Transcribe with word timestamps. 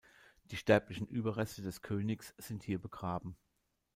Die 0.49 0.57
sterblichen 0.57 1.05
Überreste 1.05 1.61
des 1.61 1.83
Königs 1.83 2.33
sind 2.39 2.63
hier 2.63 2.79
begraben. 2.81 3.35